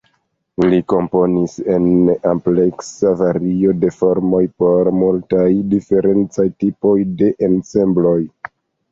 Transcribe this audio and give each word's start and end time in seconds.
Li 0.69 0.77
komponis 0.91 1.57
en 1.73 1.83
ampleksa 2.29 3.11
vario 3.19 3.73
de 3.83 3.91
formoj 3.97 4.39
por 4.63 4.89
multaj 5.01 5.43
diferencaj 5.75 6.47
tipoj 6.65 6.95
de 7.21 7.29
ensembloj. 7.49 8.17